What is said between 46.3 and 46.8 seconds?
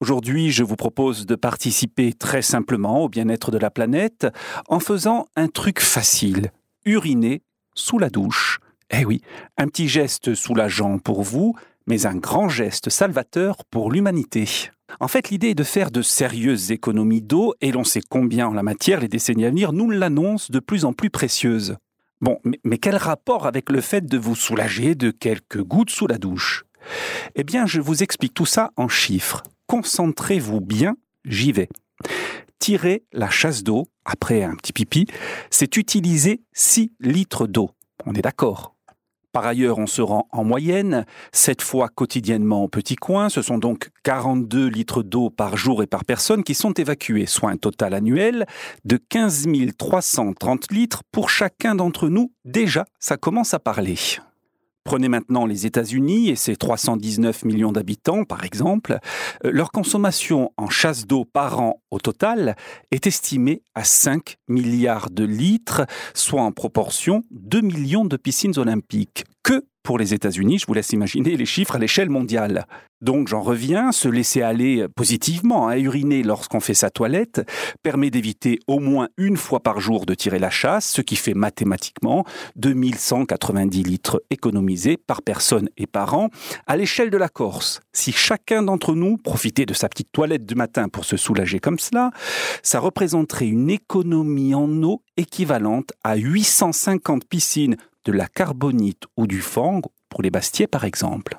qui sont